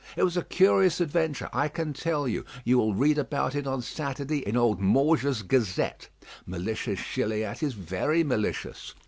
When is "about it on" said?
3.19-3.83